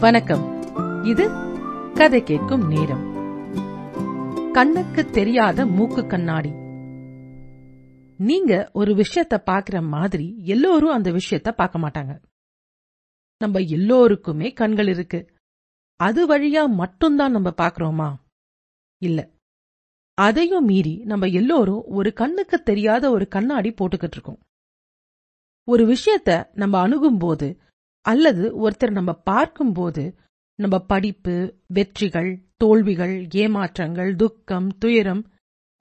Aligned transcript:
வணக்கம். 0.00 0.62
இது 1.04 1.28
கதை 1.94 2.22
கேட்கும் 2.22 2.66
நேரம். 2.66 3.02
கண்ணுக்கு 4.52 5.10
தெரியாத 5.10 5.66
மூக்கு 5.66 6.06
கண்ணாடி. 6.06 6.50
நீங்க 8.16 8.70
ஒரு 8.72 8.94
விஷயத்த 8.94 9.42
பாக்குற 9.50 9.86
மாதிரி 9.86 10.44
எல்லோரும் 10.44 10.90
அந்த 10.90 11.10
விஷயத்த 11.10 11.50
பார்க்க 11.50 11.78
மாட்டாங்க. 11.78 12.22
நம்ம 13.38 13.58
எல்லோருக்குமே 13.58 14.52
கண்கள் 14.52 14.88
இருக்கு. 14.88 15.34
அது 15.96 16.26
வழியா 16.28 16.68
மட்டும்தான் 16.68 17.32
நம்ம 17.32 17.50
பாக்குறோமா 17.50 18.16
இல்ல. 19.02 19.30
அதையும் 20.14 20.64
மீறி 20.64 20.96
நம்ம 20.96 21.26
எல்லோரும் 21.26 21.84
ஒரு 21.86 22.12
கண்ணுக்கு 22.12 22.62
தெரியாத 22.62 23.10
ஒரு 23.10 23.28
கண்ணாடி 23.28 23.70
போட்டுக்கிட்டு 23.70 24.12
இருக்கோம். 24.12 24.38
ஒரு 25.68 25.96
விஷயத்த 25.96 26.48
நம்ம 26.52 26.80
அணுகும்போது 26.80 27.58
அல்லது 28.00 28.68
ஒருத்தர் 28.68 28.90
நம்ம 28.90 29.12
பார்க்கும்போது 29.12 30.14
நம்ம 30.54 30.78
படிப்பு 30.78 31.54
வெற்றிகள் 31.66 32.46
தோல்விகள் 32.56 33.26
ஏமாற்றங்கள் 33.34 34.14
துக்கம் 34.14 34.78
துயரம் 34.78 35.28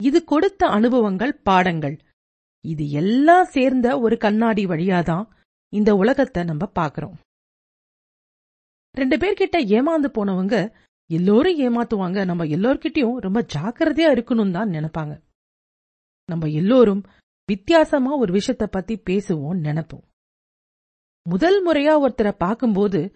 இது 0.04 0.24
கொடுத்த 0.24 0.68
அனுபவங்கள் 0.68 1.34
பாடங்கள். 1.34 2.00
இது 2.68 2.90
எல்லாம் 2.90 3.46
சேர்ந்த 3.46 4.00
ஒரு 4.00 4.18
கண்ணாடி 4.18 4.66
வழியாதான் 4.66 5.28
இந்த 5.70 5.96
உலகத்தை 5.96 6.44
நம்ம 6.44 6.72
பார்க்கறோம். 6.80 7.18
ரெண்டு 8.92 9.18
பேர்கிட்ட 9.18 9.58
ஏமாந்து 9.58 10.10
போனவங்க 10.14 10.74
எல்லோரும் 11.10 11.60
ஏமாத்துவாங்க. 11.60 12.26
நம்ம 12.26 12.46
எல்லோர்கிட்டயும் 12.46 13.16
ரொம்ப 13.16 13.46
ஜாக்கிரதையா 13.54 14.10
இருக்கணும் 14.14 14.52
தான் 14.52 14.70
நினைப்பாங்க. 14.70 15.22
நம்ம 16.26 16.48
எல்லோரும் 16.48 17.04
வித்தியாசமா 17.46 18.16
ஒரு 18.16 18.34
விஷயத்த 18.34 18.64
பத்தி 18.64 19.02
பேசுவோம் 19.10 19.60
நினைப்போம். 19.64 20.09
முதல் 21.24 21.68
முறையா 21.68 22.08
ஒருத்தரை 22.08 22.32
பார்க்கும்போது 22.32 23.16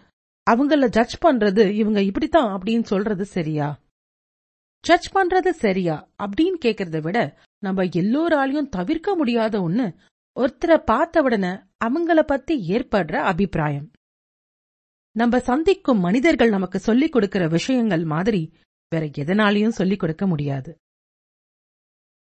அவங்கள 0.51 0.87
ஜட்ஜ் 0.87 1.23
பண்றது 1.23 1.69
இவங்க 1.69 2.01
இப்படித்தான் 2.01 2.61
அப்படின்னு 2.61 2.83
சொல்றது 2.83 3.25
சரியா? 3.25 3.79
ஜட்ஜ் 4.79 5.13
பண்றது 5.13 5.49
சரியா 5.49 6.09
அப்படின்னு 6.23 6.57
கேக்குறத 6.65 7.01
விட 7.01 7.39
நம்ம 7.59 7.83
எல்லோராலையும் 7.83 8.69
தவிர்க்க 8.69 9.15
முடியாத 9.15 9.59
ஒண்ணு 9.59 9.95
ஒருத்தரை 10.39 10.77
பார்த்த 10.77 11.21
உடனே 11.21 11.49
அவங்கள 11.85 12.21
பத்தி 12.21 12.67
ஏற்படுற 12.67 13.15
அபிப்பிராயம். 13.15 13.91
நம்ம 15.11 15.39
சந்திக்கும் 15.39 15.99
மனிதர்கள் 15.99 16.49
நமக்கு 16.49 16.79
சொல்லிக் 16.79 17.11
கொடுக்கிற 17.11 17.47
விஷயங்கள் 17.47 18.03
மாதிரி 18.03 18.53
வேற 18.89 19.05
எதனாலையும் 19.05 19.69
சொல்லிக் 19.69 19.99
கொடுக்க 19.99 20.27
முடியாது. 20.27 20.77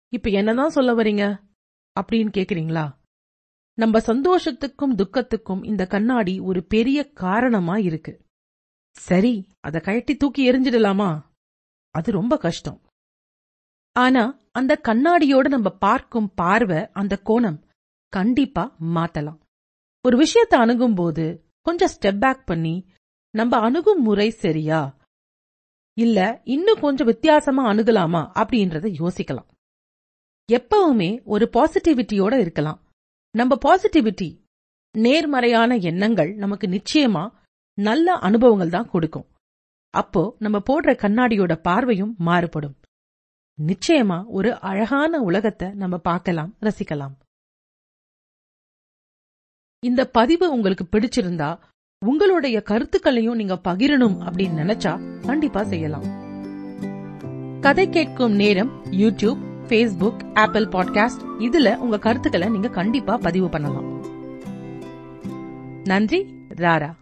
இப்ப 0.09 0.29
என்னதான் 0.29 0.69
சொல்ல 0.69 0.93
வரீங்க 0.93 1.39
அப்படின்னு 1.99 2.31
கேக்குறீங்களா? 2.37 2.98
நம்ம 3.79 3.99
சந்தோஷத்துக்கும் 3.99 4.95
துக்கத்துக்கும் 5.01 5.65
இந்த 5.65 5.85
கண்ணாடி 5.85 6.39
ஒரு 6.39 6.63
பெரிய 6.63 7.11
காரணமா 7.11 7.77
இருக்கு. 7.77 8.25
சரி 8.95 9.47
அத 9.59 9.79
கழட்டி 9.79 10.15
தூக்கி 10.15 10.51
எரிஞ்சிடலாமா 10.51 11.21
அது 11.89 12.11
ரொம்ப 12.11 12.37
கஷ்டம். 12.37 12.81
ஆனா 13.95 14.39
அந்த 14.51 14.79
கண்ணாடியோட 14.83 15.47
நம்ம 15.47 15.69
பார்க்கும் 15.69 16.33
பார்வை 16.33 16.87
அந்த 16.91 17.21
கோணம் 17.23 17.59
கண்டிப்பா 18.07 18.75
மாத்தலாம். 18.95 19.39
ஒரு 20.01 20.17
விஷயத்தை 20.17 20.59
அணுகும்போது 20.59 21.25
கொஞ்சம் 21.61 21.89
ஸ்டெப் 21.95 22.19
பேக் 22.19 22.45
பண்ணி 22.45 22.75
நம்ம 23.29 23.59
அணுகும் 23.59 24.01
முறை 24.01 24.29
சரியா? 24.29 24.97
இல்ல 25.93 26.41
இன்னும் 26.43 26.79
கொஞ்சம் 26.79 27.07
வித்தியாசமா 27.07 27.63
அணுகலாமா? 27.71 28.21
அப்படின்றத 28.35 28.85
யோசிக்கலாம். 28.99 29.49
எப்பவுமே 30.51 31.23
ஒரு 31.23 31.49
பாசிட்டிவிட்டியோட 31.53 32.39
இருக்கலாம். 32.39 32.79
நம்ம 33.35 33.57
பாசிட்டிவிட்டி 33.65 34.27
நேர்மறையான 34.95 35.75
எண்ணங்கள் 35.75 36.33
நமக்கு 36.33 36.67
நிச்சயமா 36.67 37.31
நல்ல 37.77 38.13
அனுபவங்கள் 38.13 38.69
தான் 38.69 38.89
கொடுக்கும். 38.89 39.27
அப்போ 39.93 40.35
நம்ம 40.39 40.57
போடுற 40.69 40.89
கண்ணாடியோட 41.03 41.53
பார்வையும் 41.61 42.15
மாறுபடும். 42.17 42.75
நிச்சயமா 43.57 44.25
ஒரு 44.27 44.59
அழகான 44.59 45.21
உலகத்தை 45.21 45.67
நம்ம 45.73 45.97
பார்க்கலாம் 45.97 46.55
ரசிக்கலாம். 46.61 47.15
இந்த 49.83 50.07
பதிவு 50.07 50.51
உங்களுக்கு 50.51 50.85
பிடிச்சிருந்தா 50.91 51.59
உங்களுடைய 52.05 52.61
கருத்துக்களையும் 52.61 53.35
நீங்க 53.35 53.55
பகிரணும் 53.55 54.17
அப்படின்னு 54.25 54.59
நினைச்சா 54.63 54.93
கண்டிப்பா 55.25 55.63
செய்யலாம். 55.63 56.07
கதை 57.61 57.89
கேட்கும் 57.89 58.35
நேரம் 58.35 58.73
யூடியூப் 59.01 59.48
ஃபேஸ்புக் 59.69 60.33
ஆப்பிள் 60.33 60.67
பாட்காஸ்ட் 60.67 61.25
இதுல 61.39 61.77
உங்க 61.77 61.99
கருத்துக்களை 61.99 62.49
நீங்க 62.49 62.67
கண்டிப்பா 62.67 63.17
பதிவு 63.17 63.49
பண்ணலாம். 63.49 64.03
நன்றி 65.83 66.33
ராரா. 66.55 66.93